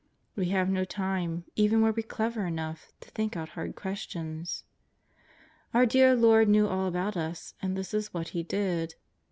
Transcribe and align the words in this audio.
We 0.35 0.49
have 0.49 0.67
no 0.67 0.83
time, 0.83 1.45
even 1.55 1.83
were 1.83 1.91
we 1.91 2.01
clever 2.01 2.47
enough, 2.47 2.91
to 3.01 3.11
think 3.11 3.37
out 3.37 3.49
hard 3.49 3.75
questions. 3.75 4.63
Our 5.75 5.85
dear 5.85 6.15
Lord 6.15 6.49
knew 6.49 6.65
all 6.67 6.87
about 6.87 7.15
us, 7.15 7.53
and 7.61 7.77
this 7.77 7.93
is 7.93 8.11
what 8.11 8.29
He 8.29 8.41
did. 8.41 8.95